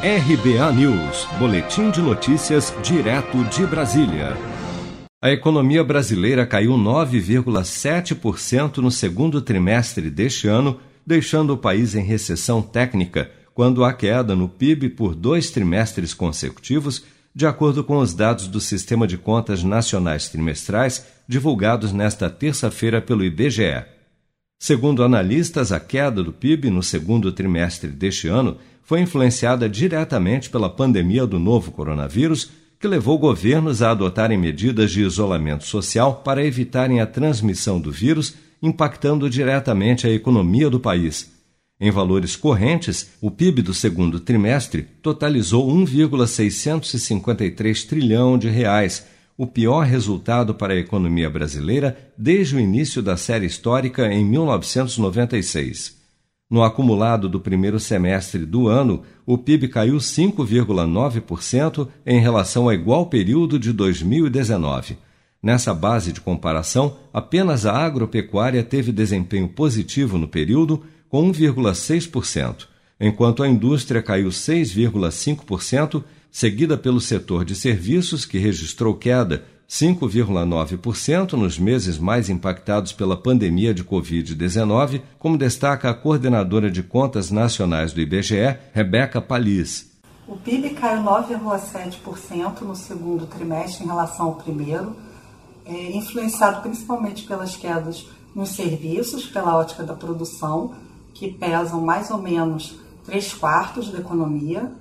[0.00, 4.36] RBA News, Boletim de Notícias, direto de Brasília.
[5.20, 12.62] A economia brasileira caiu 9,7% no segundo trimestre deste ano, deixando o país em recessão
[12.62, 17.04] técnica, quando a queda no PIB por dois trimestres consecutivos,
[17.34, 23.24] de acordo com os dados do Sistema de Contas Nacionais Trimestrais, divulgados nesta terça-feira pelo
[23.24, 23.84] IBGE.
[24.60, 28.58] Segundo analistas, a queda do PIB no segundo trimestre deste ano
[28.88, 35.02] foi influenciada diretamente pela pandemia do novo coronavírus, que levou governos a adotarem medidas de
[35.02, 41.30] isolamento social para evitarem a transmissão do vírus, impactando diretamente a economia do país.
[41.78, 49.84] Em valores correntes, o PIB do segundo trimestre totalizou 1,653 trilhão de reais, o pior
[49.84, 55.97] resultado para a economia brasileira desde o início da série histórica em 1996.
[56.50, 63.04] No acumulado do primeiro semestre do ano, o PIB caiu 5,9% em relação ao igual
[63.06, 64.96] período de 2019.
[65.42, 72.66] Nessa base de comparação, apenas a agropecuária teve desempenho positivo no período, com 1,6%,
[72.98, 81.58] enquanto a indústria caiu 6,5%, seguida pelo setor de serviços, que registrou queda 5,9% nos
[81.58, 88.00] meses mais impactados pela pandemia de Covid-19, como destaca a coordenadora de contas nacionais do
[88.00, 89.92] IBGE, Rebeca Palis.
[90.26, 94.96] O PIB caiu 9,7% no segundo trimestre em relação ao primeiro,
[95.66, 100.74] é, influenciado principalmente pelas quedas nos serviços, pela ótica da produção,
[101.12, 104.72] que pesam mais ou menos 3 quartos da economia,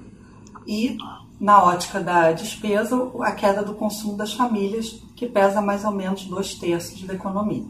[0.67, 0.97] e
[1.39, 6.25] na ótica da despesa, a queda do consumo das famílias, que pesa mais ou menos
[6.25, 7.63] dois terços da economia.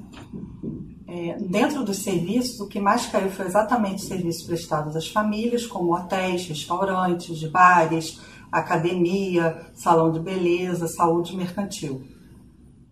[1.07, 5.65] É, dentro dos serviços, o que mais caiu foi exatamente os serviços prestados às famílias,
[5.65, 8.19] como hotéis, restaurantes, bares,
[8.51, 12.01] academia, salão de beleza, saúde mercantil.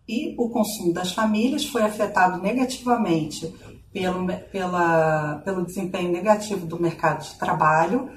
[0.08, 3.54] E o consumo das famílias foi afetado negativamente
[3.92, 8.10] pelo, pela, pelo desempenho negativo do mercado de trabalho,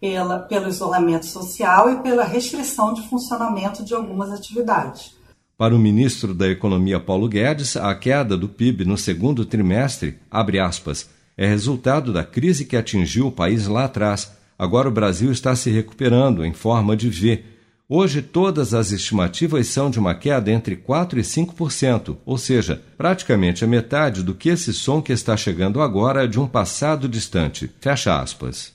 [0.00, 5.14] pela, pelo isolamento social e pela restrição de funcionamento de algumas atividades.
[5.56, 10.58] Para o ministro da Economia Paulo Guedes, a queda do PIB no segundo trimestre, abre
[10.58, 14.32] aspas, é resultado da crise que atingiu o país lá atrás.
[14.58, 17.42] Agora o Brasil está se recuperando em forma de V.
[17.88, 23.64] Hoje todas as estimativas são de uma queda entre 4 e 5%, ou seja, praticamente
[23.64, 27.70] a metade do que esse som que está chegando agora de um passado distante.
[27.80, 28.74] Fecha aspas.